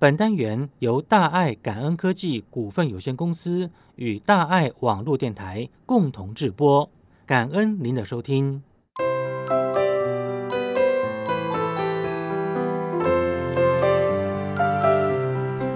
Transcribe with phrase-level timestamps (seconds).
[0.00, 6.88] 本单元由大爱感恩科技股份有限公司与大爱网络电台共同制播，
[7.26, 8.62] 感恩您的收听。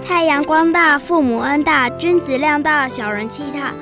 [0.05, 3.75] 太阳光大，父母恩大，君子量大，小人气大。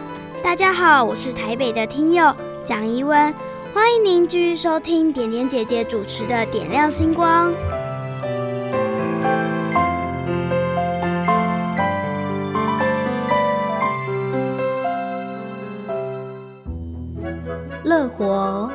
[0.42, 2.34] 大家好，我是台北的听友
[2.64, 3.30] 蒋怡温，
[3.74, 7.52] 欢迎您继续收听点点姐姐主持的《点亮星光》。
[17.90, 18.70] 乐活、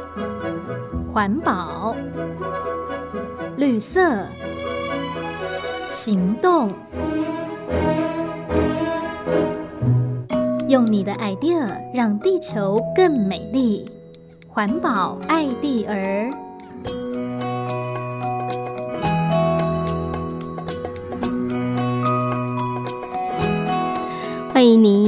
[1.13, 1.95] 环保、
[3.55, 4.25] 绿色、
[5.89, 6.73] 行动。
[10.67, 13.89] 用你的 idea 让地球更美丽，
[14.49, 16.29] 环保爱地儿。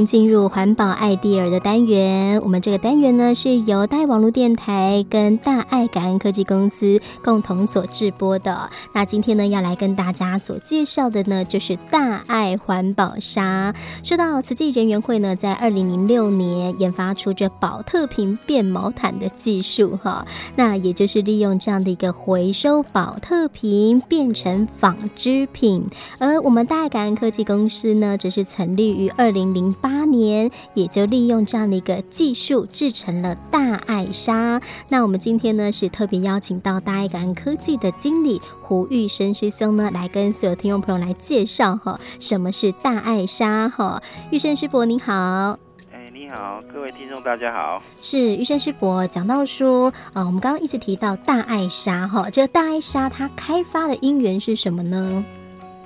[0.08, 2.40] 进入环保爱蒂尔的单元。
[2.40, 8.70] 我们这个单元呢，是由大爱网络电台跟大爱感恩科技公司共同所制播的。
[8.94, 13.74] 那今天呢，要来跟大家所介绍的呢，就是大爱环保纱。
[14.02, 25.84] 说到慈济人员会呢，在二零零六年研发出这宝特瓶变毛毯的技术，哈，那也就是利用这样的一个回收宝特瓶变成纺织品。
[26.18, 29.48] 而我们大爱感恩科技公司呢，则是成立于二零。
[29.58, 34.60] 零八八年，也就利用这样的一个技术制成了大爱沙。
[34.88, 44.00] 那我们今天呢，是特别邀请到大爱感恩科技的经理胡玉生师兄呢，来跟所有听众朋友来介绍哈，什么是大爱沙哈。
[44.30, 45.58] 玉生师伯您好，
[45.92, 47.82] 哎，你好，各位听众大家好。
[47.98, 55.24] 是玉生师伯讲到说，呃，我们刚刚一直提到大爱沙哈，这个大爱沙它开发的因缘是什么呢？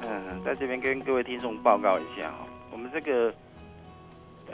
[0.03, 0.11] 嗯，
[0.45, 3.33] 在这边跟各位听众报告一下哈，我们这个。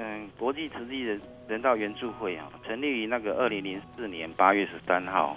[0.01, 5.37] 嗯，国际慈济人人道援助会啊，成立于那个二零零四年八月十三号。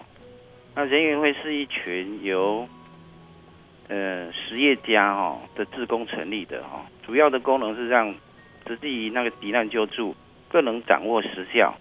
[0.75, 2.69] 那人援会是一群由
[3.88, 8.13] 呃实业家哈的志工成立的哈，主要的功能是让
[8.67, 10.16] 慈济那个急难救助
[10.47, 11.75] 更能掌握时效，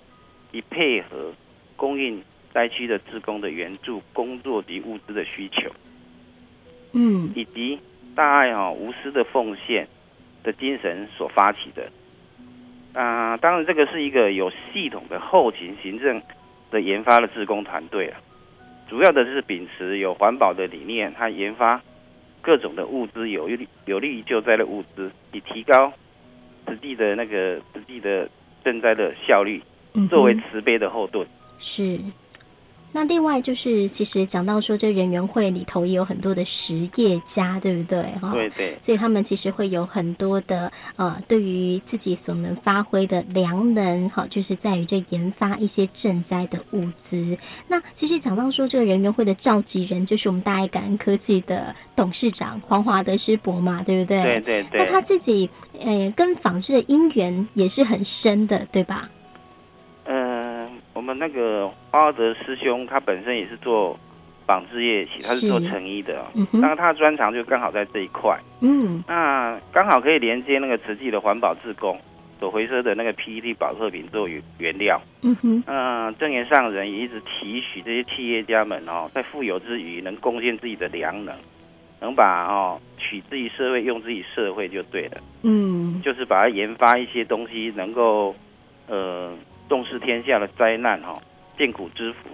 [0.50, 1.34] 以配合
[1.76, 2.24] 供应
[2.54, 5.70] 灾区的志工的援助工作及物资的需求。
[6.92, 7.78] 嗯，以及
[8.14, 9.86] 大爱哈无私的奉献
[10.42, 11.92] 的精神所发起的。
[12.92, 16.20] 啊、呃，当然，这个是一个有系统的后勤行政
[16.70, 18.20] 的研发的志工团队啊。
[18.88, 21.80] 主要的是秉持有环保的理念，它研发
[22.40, 25.92] 各种的物资，有利有利于救灾的物资，以提高
[26.68, 28.28] 实际的那个实际的
[28.64, 29.62] 赈灾的效率，
[30.08, 31.24] 作为慈悲的后盾。
[31.24, 31.98] 嗯、是。
[32.92, 38.02] 那另外就是，其实讲到说，这人员会里头也有很多的实业家，对不对？
[38.20, 38.76] 哈，对对。
[38.80, 47.38] 所以他们其实会有很多的呃，对于自己所能发挥的良能，哈，就是在于这研发一些赈灾的物资。
[47.68, 54.22] 那其实讲到说，这个人员会的召集人就是我们大爱感恩科技的董事长黄华德师伯嘛，对不对？
[54.22, 54.80] 对对对。
[54.80, 55.48] 那他自己
[55.78, 59.08] 呃，跟纺织的因缘也是很深的，对吧？
[61.00, 63.98] 我们那个花德师兄，他本身也是做
[64.46, 68.38] 纺织业，他是做成衣的，嗯，当然他的专长就刚好在这一块。
[68.60, 71.98] 嗯，那刚好可以连接那个慈济的环保自工
[72.38, 75.00] 所回收的那个 PET 保特瓶做原原料。
[75.22, 81.34] 嗯哼，嗯，证言上人也一直提许这些企业家们哦，在富有之余能贡献自己的良能，
[81.98, 85.16] 能把哦取自己社会，用自己社会就对了。
[85.44, 88.36] 嗯，就是把它研发一些东西，能够
[88.86, 89.32] 呃。
[89.70, 91.16] 重视天下的灾难，哈，
[91.56, 92.28] 见苦知福，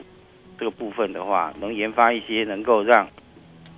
[0.58, 3.06] 这个部分的话，能研发一些能够让，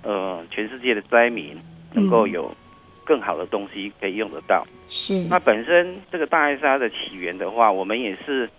[0.01, 1.57] 呃，全世界的灾民
[1.91, 2.55] 能够有
[3.03, 4.65] 更好的东西可以用得到。
[4.87, 5.25] 是。
[5.29, 8.49] 那本身这个大爱纱的起源的话，我们也是，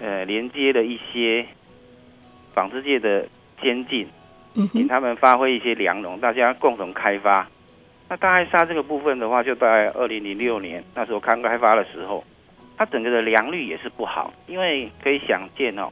[0.00, 1.46] 呃，连接了一些
[2.52, 3.24] 纺织界的
[3.62, 4.08] 先进，
[4.72, 7.48] 请他们发挥一些良能，大家共同开发。
[8.08, 12.24] 那大爱纱这个部分的话，就在二零零六年那时候刚开发的时候。
[12.76, 15.88] 它整个的良率也是不好，因为可以想见哦，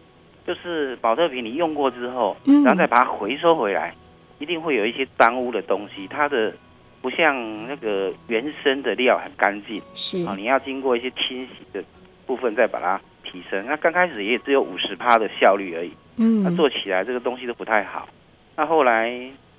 [0.47, 3.95] 就是保特瓶你用过之后，然后再把它回收回来，
[4.39, 6.09] 一定会有一些脏污的东西。
[6.09, 6.53] 它的
[7.01, 11.83] 不像那个原生的料很干净，是啊，你要经过一些清洗的
[12.27, 13.65] 部分再把它提升。
[13.67, 18.09] 那刚开始也只有五十趴的效率而已，嗯，那做起来这个东西都不太好。
[18.57, 19.13] 那后来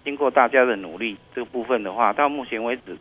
[0.04, 2.98] 经过大家的努力，这个部分的话，到目前为止。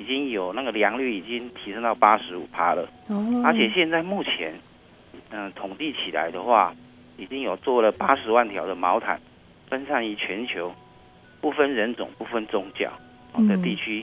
[0.00, 2.88] 已经有那个良率已经提升到八十五趴了，
[3.44, 4.58] 而且现在目前，
[5.28, 6.74] 嗯，统计起来的话，
[7.18, 9.20] 已经有做了八十万条的毛毯，
[9.68, 10.72] 分散于全球，
[11.42, 12.90] 不分人种、不分宗教
[13.46, 14.02] 的地区，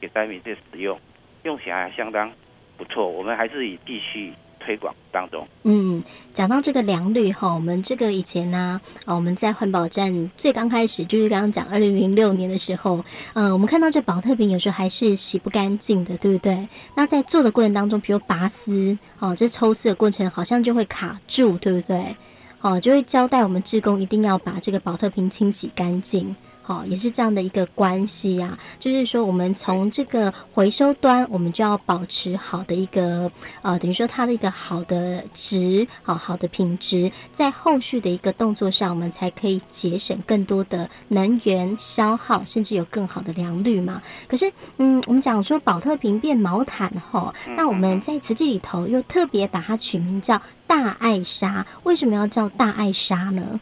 [0.00, 0.98] 给灾民在使用，
[1.44, 2.32] 用起来还相当
[2.76, 3.08] 不错。
[3.08, 4.32] 我们还是以继续。
[4.58, 13.04] 推广当中，嗯，讲到这个良率哈，我们这个以前呢，啊，我们在环保站最刚开始就是刚刚讲二零零六年的时候，
[13.34, 16.68] 嗯，我们看到这宝特瓶有时候还是洗不干净的，对不对？
[16.94, 22.16] 那在做的过程当中，比如拔丝，哦，这抽丝的过程好像就会卡住，对不对？
[22.60, 26.34] 哦，就会交代我们志工一定要把这个宝特瓶清洗干净。
[26.66, 33.30] 好，也是这样的一个关系呀、啊，就是说，我们从这个回收端，我们就要保持好的一个
[33.62, 44.02] 呃，等于说它的一个好的值，好好的品质，在后续的一个动作上，我们才可以节省更多的能源消耗，甚至有更好的良率嘛。
[44.26, 53.60] 可是，嗯，我们讲说宝特瓶变毛毯哈，那我们在瓷器里头又特别把它取名叫大爱莎，为什么要叫大爱莎呢？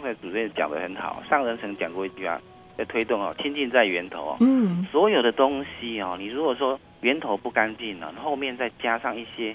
[0.00, 2.40] 刚才主任讲的很好，上人曾讲过一句啊，
[2.74, 4.36] 在推动哦，清净在源头哦。
[4.40, 9.54] 嗯，所有的东西哦，你如果说源头不干净了，后面再加上一些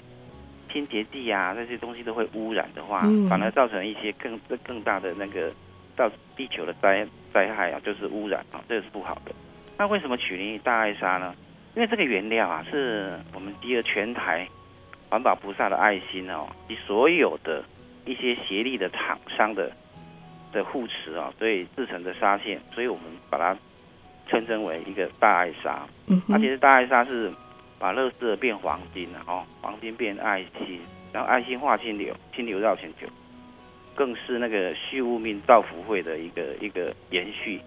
[0.72, 5.50] 清洁剂啊，这些东西都会污染的话，嗯、反而造成一些更更大的那个
[5.96, 7.04] 到地球的灾
[7.34, 9.34] 灾害啊，就是污染啊，这是不好的。
[9.76, 11.34] 那为什么取名大爱沙呢？
[11.74, 14.46] 因为这个原料啊，是我们第二全台
[15.10, 17.64] 环保菩萨的爱心哦，及所有的
[18.04, 19.72] 一些协力的厂商的。
[20.56, 23.54] 的护持啊，所以制成的纱线，所以我们把它
[24.26, 25.86] 称之为一个大爱纱。
[26.08, 27.30] 嗯，它其实大爱纱是
[27.78, 30.80] 把乐色变黄金了哦，黄金变爱心，
[31.12, 33.06] 然后爱心化清流，清流绕全球，
[33.94, 37.60] 更是那个虚无命造福会的一个一个延续。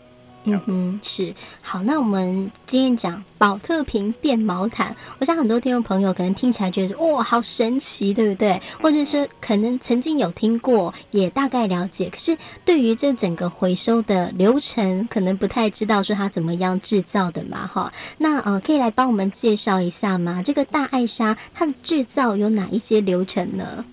[0.46, 1.84] 嗯哼，是好。
[1.84, 8.60] 那我们今天讲宝特瓶变毛毯，我想很多听众朋友可能听起来觉得哇，好神奇，对不对？
[8.82, 17.92] 或者说可能曾经有听过，也大概了解，可是对于这整个回收的流程，可能不太知道说它怎么样制造的嘛，哈。
[18.18, 20.42] 那呃，可以来帮我们介绍一下吗？
[20.42, 23.86] 这个大爱莎它的制造有哪一些流程呢？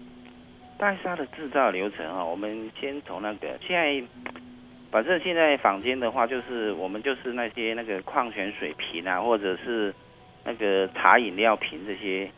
[0.79, 4.03] 大爱莎的制造流程啊，我们先从那个现在。
[4.91, 9.95] 反正现在坊间的话，就是我们就是那些那个矿泉水瓶啊，或者是
[10.45, 12.31] 那个茶饮料瓶这些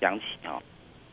[0.00, 0.62] 讲起哦。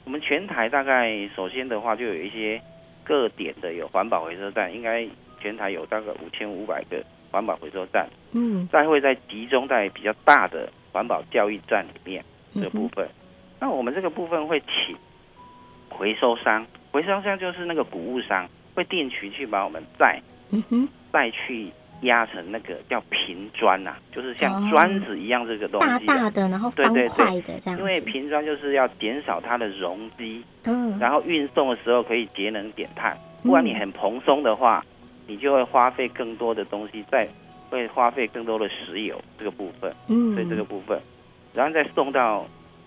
[0.06, 2.62] 我们全台大概首先的话，就有一些
[3.04, 5.06] 各点的有环保回收站，应该
[5.42, 8.08] 全台有大概五千五百个环保回收站。
[8.34, 12.24] 嗯，再会在集中在比较大的环保教育站里面
[12.56, 13.08] 这部分。
[13.60, 14.96] 那我们这个部分会请
[15.90, 20.22] 回收商，回收商就是那个谷物商，会定期去把我们载。
[20.54, 21.68] 嗯哼，再去
[22.02, 27.80] 压成那个叫平砖呐，就是像砖子一样这个东西，大大的，然后方块的这样。
[27.80, 33.18] 因为平砖就是要减少它的容积，嗯，然后运送的时候可以节能减碳。
[33.42, 34.86] 不然你很蓬松的话，
[35.28, 37.28] 你就会花费更多的东西，再
[37.70, 40.98] 会花费更多的石油这个部分，嗯，所以这个部分，
[41.54, 42.46] 然后再送到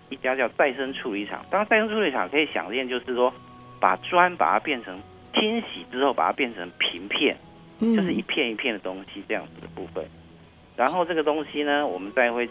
[0.08, 1.44] 一家叫再生处理厂。
[1.50, 3.32] 当然，再生处理厂可以想见，就是说
[3.80, 4.98] 把砖把它变成
[5.34, 7.36] 清洗之后，把它变成平片。
[7.80, 9.60] 就是一片一片的东西这样子。
[9.60, 10.04] 的部分，
[10.76, 12.48] 然后这个东西呢，我们再会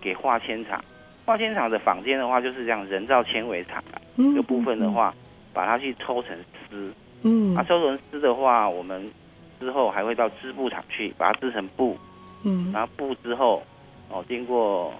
[0.00, 0.82] 给化纤厂，
[1.24, 5.14] 化纤厂的坊间的话就是这样人造纤维厂啊，这个部分的话，
[5.52, 6.36] 把它去抽成
[6.68, 6.92] 丝，
[7.22, 9.08] 嗯，啊，抽成丝的话，我们
[9.60, 11.96] 之后还会到织布厂去把它织成布，
[12.44, 13.62] 嗯，然后布之后，
[14.08, 14.92] 哦，经过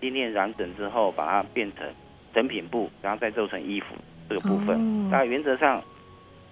[0.00, 1.86] 精炼染整之后，把它变成
[2.34, 3.94] 成品布，然后再做成衣服
[4.28, 5.82] 这个部分，大概原则上。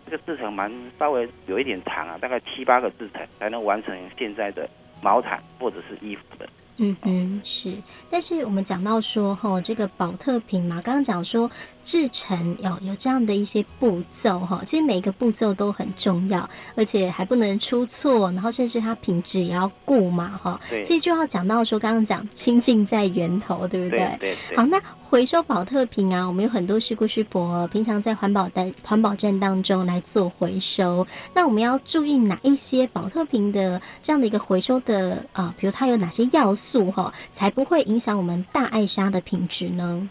[0.06, 4.68] 这个制成蛮稍微有一点长啊，大概七八个制程才能完成现在的
[5.02, 6.48] 毛毯或者是衣服的。
[6.78, 7.72] 嗯嗯，是。
[8.10, 11.50] 但是我们讲到说哈，这个宝特瓶嘛，刚刚讲说
[11.86, 20.60] 制成有有这样的一些步骤哈，其实每一个步骤都很重要，而且还不能出错，然后甚至它品质也要顾嘛哈。
[20.68, 20.82] 对。
[20.82, 23.98] 其实就要讲到说，刚刚讲清净在源头，对不对？
[23.98, 24.56] 对对对。
[24.56, 24.82] 好，那。
[25.08, 31.06] 回收保特瓶啊，我们有很多师姑师伯，平常在环保单环保站当中来做回收。
[31.32, 35.54] 那我们要注意哪一些保特瓶的这样的一个回收的啊？
[35.56, 40.10] 比如它有哪些要素哈，才不会影响我们大爱沙的品质呢？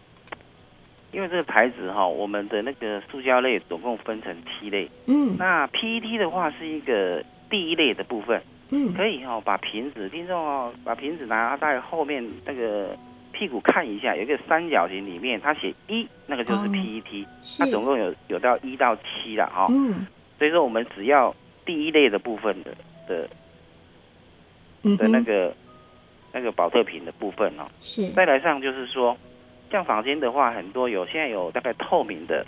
[1.16, 4.88] 因为这个牌子哈，我们的那个塑胶类总共分成七类。
[5.08, 8.42] 嗯，那 PET 的话是一个第一类的部分。
[8.70, 12.96] 嗯，可以哈，把瓶子听众哦，把瓶子拿在后面那个。
[13.38, 17.28] 屁股看一下，有一个三角形，里面它写一，那个就是 PET，、哦、
[17.60, 19.66] 它总共有有到一到七了哈。
[19.70, 20.08] 嗯，
[20.40, 22.74] 所以说我们只要第一类的部分的
[23.06, 23.28] 的
[24.96, 25.56] 的那个、嗯、
[26.32, 28.08] 那个保特瓶的部分哦，是。
[28.12, 29.18] 再来上就是说，
[29.72, 32.46] 像房间的话，很多有现在有大概透明的，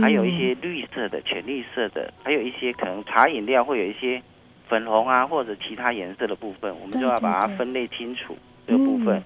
[0.00, 4.22] 还有一些绿色的、浅绿色的，还有一些可能茶饮料会有一些
[4.68, 8.36] 粉红啊或者其他颜色的部分，我们就要把它分类清楚。
[8.66, 9.18] 这个部分。
[9.18, 9.24] 嗯、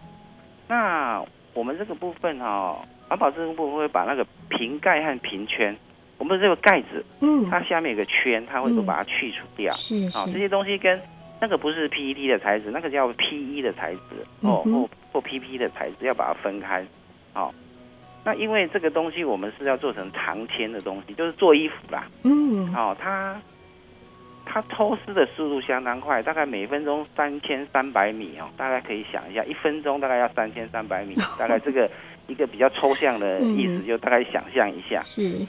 [0.68, 2.78] 那我们这个部分哦，
[3.08, 5.76] 环保这个部分会把那个瓶盖和瓶圈，
[6.18, 9.70] 我们这个盖子，嗯，它下面有个圈，它会都把它去除掉。
[9.74, 10.18] 是是。
[10.18, 11.00] 哦，这些东西跟
[11.38, 14.00] 那个不是 PET 的材质，那个叫 PE 的材质，
[14.40, 16.84] 哦，嗯、或或 PP 的材质，要把它分开。
[17.36, 17.54] 好、哦，
[18.24, 22.06] 那因为这个东西我们是要做成长纤的东西，就是做衣服啦。
[22.24, 22.72] 嗯。
[22.74, 23.36] 哦，它。
[24.48, 31.90] 它抽丝的速度相当快，大概每分钟三千三百米哦，大家可以想一下，一分钟大概要三千三百米，大概这个
[32.28, 35.02] 一个比较抽象的 意思，就大概想象一下。
[35.02, 35.44] 是，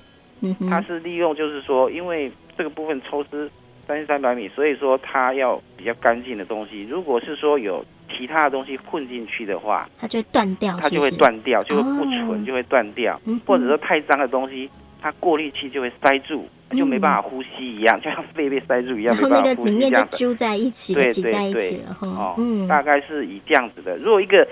[0.68, 3.50] 它是利用就是说，因为这个部分抽丝
[3.88, 6.84] 三千三百米，所以说它要比较干净的东西。
[6.84, 7.84] 如果是说有
[8.16, 14.70] 其他的东西混进去的话，它就会断掉，它就会断掉，就会不纯，就会断掉，或者说太脏的东西。
[15.00, 19.56] 它过滤器就会塞住，就没办法呼吸一样，嗯、 就像肺被塞住一样，没办法呼吸这样子。
[19.56, 22.08] 然后那个里面就揪在一起，挤在一起了哈。
[22.08, 23.96] 哦，嗯、大概是以这样子的。
[23.98, 24.46] 如果一个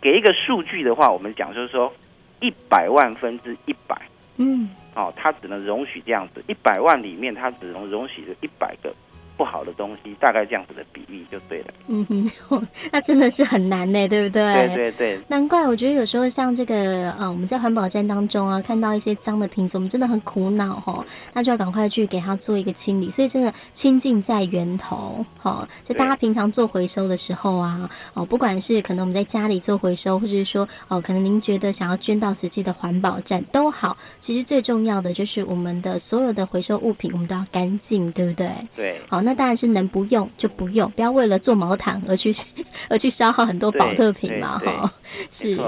[0.00, 1.92] 给一个数据的话，我们讲就是说
[2.40, 4.00] 一百万分之一百，
[4.38, 8.94] 嗯，哦，它只能容许这样子，一百万里面它只能容许一百个。
[9.36, 11.74] 不好的东西，大概这样子的比例就对了。
[11.88, 12.06] 嗯
[12.48, 14.68] 哼， 那真的是很难呢，对不对？
[14.68, 15.20] 对对对。
[15.28, 21.04] 难怪我觉得有时候像这个，呃，我们在环保站当中啊，看到一些脏的瓶子，我们真的很苦恼哈。
[21.32, 23.10] 那就要赶快去给它做一个清理。
[23.10, 25.68] 所以真的清净在源头，哈。
[25.82, 38.48] 就大家平常做回收的时候啊，哦，不管是可能我们在家里做回收，或者是说哦，可能您觉得想要捐到实际的环保站都好，其实最重要的就是我们的所有的回收物品，我们都要干净，对不对？
[38.76, 39.00] 对。
[39.08, 39.23] 好。
[39.24, 42.32] 那当然是能不用就不用，不要为了做毛毯而去
[42.88, 44.92] 而去消耗很多宝特瓶嘛，哈。
[45.30, 45.58] 是，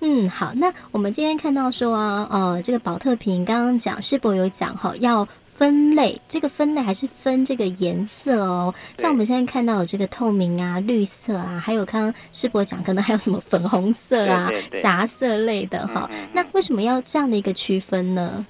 [0.00, 0.52] 嗯，好。
[0.54, 8.74] 那我们今天看到说啊，呃，这个宝特瓶刚刚讲师伯有讲哈，要分类，这个分类还是分这个颜色哦。
[8.98, 14.50] 像我们现在看到有这个透明啊、绿色啊，还有刚刚师伯讲可能还有什么粉红色啊、
[14.82, 16.10] 杂色类的哈。
[16.34, 18.44] 那为什么要这样的一个区分呢？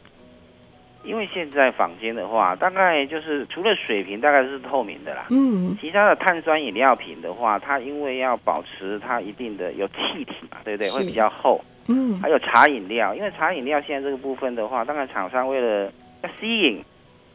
[1.07, 5.27] 因为现在坊间的话，大概就是除了水瓶，大概是透明的啦。
[5.31, 5.77] 嗯。
[5.81, 10.89] 其他的碳酸饮料瓶的话，它因为要保持它一定的有气体嘛，对不对？
[10.89, 11.61] 是会比较厚。
[11.89, 12.21] 嗯。
[12.21, 15.91] 还有茶饮料，因为茶饮料现在这个部分的话，当然厂商为了
[16.23, 16.83] 要吸引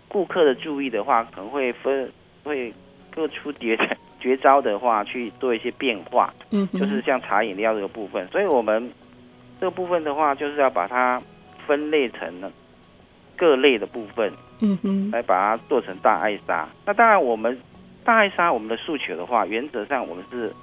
[0.10, 2.12] 顾客的注意的话，可能会分
[2.44, 2.74] 会
[3.10, 3.78] 各出绝
[4.20, 6.34] 绝招的话去做一些变化。
[6.52, 6.80] 嗯哼。
[6.80, 8.92] 就是像茶饮料这个部分，所以我们
[9.62, 11.22] 这个部分的话，就是要把它
[11.66, 12.52] 分类成了。
[13.42, 16.70] 各类的部分，嗯哼，来把它做成大爱沙。
[16.86, 17.58] 那当然，我们
[18.04, 20.54] 大爱沙我们的诉求的话，原则上我们是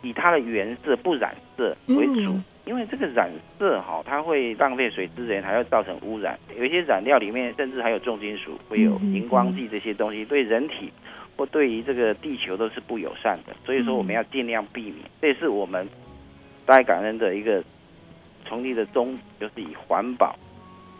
[0.00, 6.38] 以它的原色不染色为主，嗯、因为这个染色哈，它会浪费水资源，还要造成污染。
[6.56, 10.90] 有一些染料里面甚至还有重金属，会有荧光剂这些东西，对人体
[11.36, 13.54] 或对于这个地球都是不友善的。
[13.66, 14.96] 所以说，我们要尽量避免。
[15.20, 15.86] 这也是我们
[16.64, 17.62] 大爱感恩的一个
[18.46, 20.34] 成立的宗旨，就是以环保。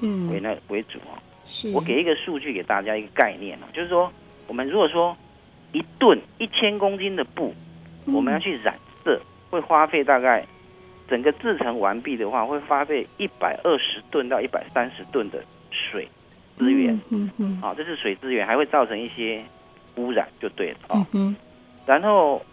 [0.00, 4.12] 嗯，为那为主哦，是我给一个数据给大家一个概念哦，就是说，
[4.46, 5.16] 我们如果说
[5.72, 7.54] 一吨一千公斤的布，
[8.06, 8.74] 我们要去染
[9.04, 10.46] 色，会花费大概
[11.08, 16.08] 整个制成完毕的话，会花费一百二十吨到一百三十吨的水
[16.56, 16.98] 资源。
[17.10, 19.42] 嗯嗯，好，这是水资源，还会造成一些
[19.96, 21.06] 污染，就对了哦。
[21.12, 21.34] 嗯，
[21.86, 22.44] 然后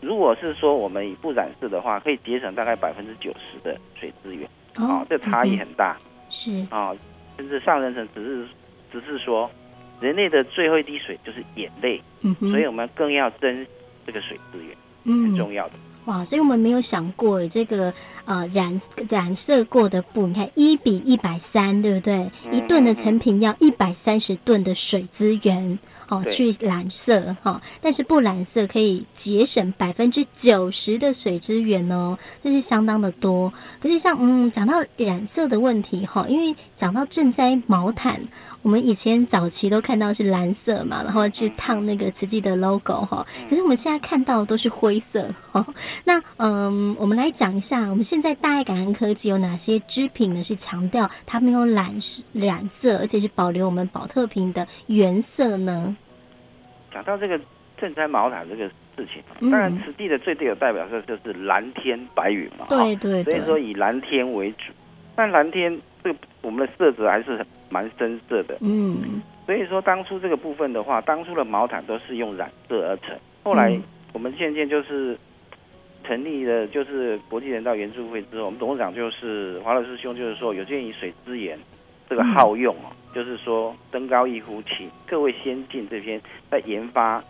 [0.00, 4.48] 如果是说我们以不染色的话，可以节省大概百分之九十的水资源。
[4.76, 5.96] 哦，这差异很大。
[6.32, 6.66] 是。
[6.70, 6.96] 啊，
[7.36, 8.48] 甚至上人层只是
[8.90, 9.50] 只是说，
[10.00, 13.70] 人类的最后一滴水就是眼泪，嗯，所以我们更要珍惜
[14.06, 15.74] 这个水资源，嗯，很重要的。
[16.06, 17.92] 哇，所以我们没有想过这个
[18.24, 22.30] 呃染染色过的布，你看一比一百三，对不对？
[22.50, 25.78] 一吨的成品要一百三十吨的水资源。
[26.08, 33.50] 哦，去染色哈，但是不染色可以节省百分之九十的水资源哦，这是相当的多。
[33.80, 38.20] 可是像嗯，讲到染色的问题哈，因为讲到赈灾毛毯，
[38.62, 45.66] 我们以前早期都看到是蓝色嘛，然后去烫那个慈济的 logo 哈，可是我们现在看到的都是灰色哈。
[46.04, 50.42] 那嗯，我们来讲一下，我们现在大爱感恩科技有哪些织品呢？
[50.42, 51.92] 是强调它没有染
[52.32, 55.96] 染色，而且是保留我们宝特瓶的原色呢？
[56.92, 57.38] 讲到这个
[57.80, 58.64] 賑灾毛毯这个
[58.96, 64.72] 事情，当然慈济的最具有代表色就是蓝天白云嘛，对对，所以说以蓝天为主。
[65.16, 73.16] 但蓝天这个我们的色泽还是很蛮深色的，嗯，所以说当初这个部分的话，当初的毛毯都是用染色而成。
[73.42, 73.78] 后来
[74.12, 75.16] 我们渐渐就是
[76.04, 81.58] 成立了，就是国际人道援助会之后，我们董事长就是华乐师兄，就是说有鉴于水资源
[82.08, 82.90] 这个耗用哦。
[83.14, 86.18] 就是说，登高一呼，请各位先进这边
[86.50, 87.22] 在研发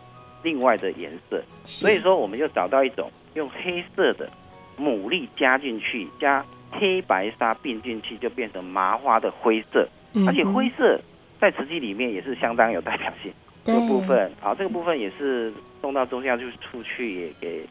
[0.44, 1.42] 另外的颜色。
[1.64, 4.30] 所以说，我们就找到一种用黑色的
[4.78, 6.40] 牡蛎加进去，加
[6.72, 9.88] 黑白纱并进去，就变成麻花的灰色。
[10.26, 11.00] 而且灰色
[11.40, 13.32] 在瓷器里面也是相当有代表性。
[13.64, 17.64] 这个部分啊，这个部分也是送到中校就是出去也给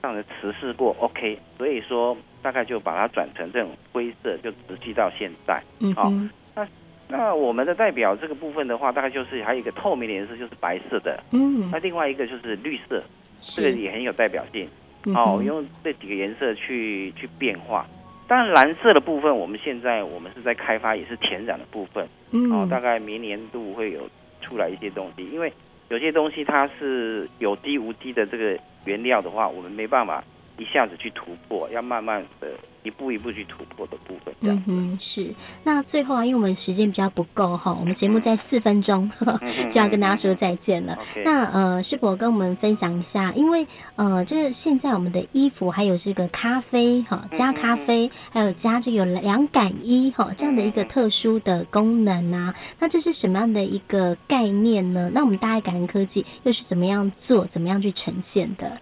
[0.00, 1.36] 让人测试过，OK。
[1.58, 5.60] 所以说大概就把它转成这种灰色，就持续到现在。
[5.80, 6.10] 嗯，好，
[6.54, 6.68] 那
[7.08, 11.20] 那我们的代表这个部分的话，大概就是还有一个透明的颜色，就是白色的。
[11.32, 13.02] 嗯，那另外一个就是绿色，
[13.42, 14.68] 这个也很有代表性。
[15.14, 17.86] 哦，用这几个颜色去去变化。
[18.30, 22.06] 当然，蓝色的部分，我们现在我们是在开发，也是填染的部分。
[22.30, 24.08] 嗯，哦，大概明年度会有
[24.40, 25.52] 出来一些东西，因为
[25.88, 30.22] 有些东西它是有机无机的这个原料的话，我们没办法。
[30.60, 32.48] 一下子去突破，要慢慢的
[32.82, 34.34] 一步一步去突破的部分。
[34.40, 35.34] 嗯哼，是。
[35.64, 40.98] 那最后啊，因为我们时间比较不够哈，我们节目在四分钟、 嗯、就要跟大家说再见了。
[41.16, 55.10] 嗯、那呃，师伯跟我们分享一下，因为呃，就是现在我们的衣服还有这个咖啡哈，加咖啡，嗯、还有加这个凉感衣哈，这样的一个特殊的功能啊，那这是什么样的一个概念呢？
[55.14, 58.78] 那我们大爱感恩科技又是怎么样做，怎么样去呈现的？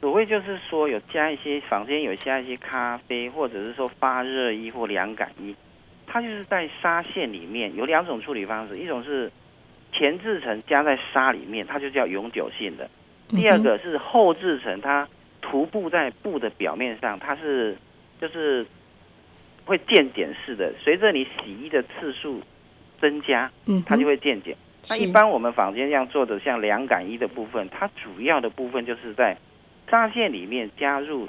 [0.00, 5.54] 所谓就是说，有加一些房间有加一些咖啡，或者是说发热衣或凉感衣，
[6.06, 9.28] 它就是在纱线里面有两种处理方式，一种是
[9.92, 12.86] 前置层加在纱里面，它就叫永久性的；
[13.30, 15.08] 第二个是后置层，它
[15.42, 17.76] 涂布在布的表面上，它是
[18.20, 18.64] 就是
[19.64, 22.40] 会渐减式的，随着你洗衣的次数
[23.00, 23.50] 增加，
[23.84, 24.56] 它就会渐减。
[24.88, 29.36] 那一般我们房间这样做的，像凉感衣的部分，它主要的部分就是在。
[29.90, 31.28] 纱线里面加入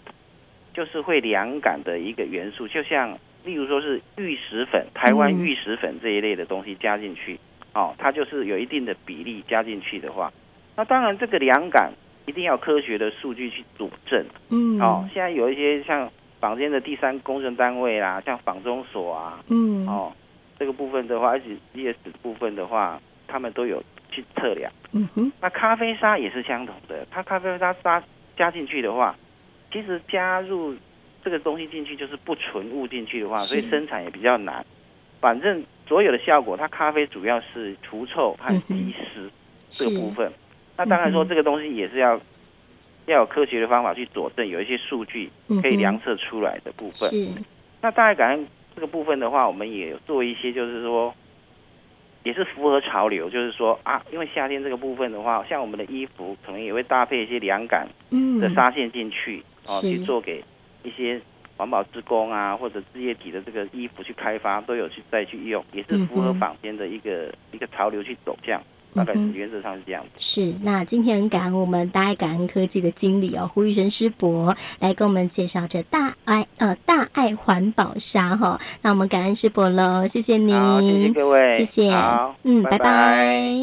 [0.73, 7.39] 就是会凉感的一个元素，就像例如说是玉石粉，台湾玉石粉这一类的东西加进去，
[7.73, 10.31] 哦，它就是有一定的比例加进去的话，
[10.75, 11.91] 那当然这个凉感
[12.25, 14.23] 一定要科学的数据去佐证。
[14.49, 20.13] 嗯，哦，现在有一些像坊间的第三公证单位啦，像房中所啊，嗯，哦，
[20.59, 24.71] 这个部分的话，而且 GS 部分的话，他们都有去测量。
[24.91, 28.03] 嗯哼，那咖啡沙也是相同的，它咖啡纱纱。
[28.39, 29.15] 加进去的话，
[29.69, 30.73] 其实加入
[31.21, 34.65] 这个东西进去就是不纯物进去的话，所以生产也比较难。
[35.19, 39.29] 反正所有的效果，它咖啡主要是除臭和吸湿
[39.69, 40.31] 这个部分。
[40.77, 42.17] 那当然说这个东西也是要
[43.07, 45.29] 要有科学的方法去佐证，有一些数据
[45.61, 47.09] 可以量测出来的部分。
[47.81, 51.13] 那大概感恩这个部分的话，我们也做一些，就是说。
[52.29, 57.87] 也是符合潮流，就是说啊，因为夏天这个部分的话，像我们的衣服可能也会搭配一些凉感
[58.39, 60.43] 的纱线进去，嗯、哦，去做给
[60.83, 61.19] 一些
[61.57, 68.61] 环保职工啊，或者事业体的这个衣服去开发，都有去再去用，也是符合坊间的一个、嗯、一个潮流去走向。
[68.93, 70.09] 大概原则上是这样子。
[70.17, 78.59] 是，那今天很感恩我们大爱感恩科技的经理哦，胡玉生师伯来跟我们介绍这大爱呃大爱环保沙哈。
[78.81, 81.93] 那我们感恩师伯喽，谢谢您，谢谢各位，谢谢，
[82.43, 82.77] 嗯，拜拜。
[82.77, 83.59] 拜拜。